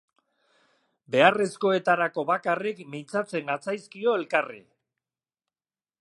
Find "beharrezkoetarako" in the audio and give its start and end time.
1.15-2.25